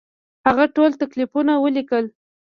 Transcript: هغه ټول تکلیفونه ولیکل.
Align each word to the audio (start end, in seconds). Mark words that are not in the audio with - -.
هغه 0.47 0.65
ټول 0.75 0.91
تکلیفونه 1.01 1.53
ولیکل. 1.63 2.05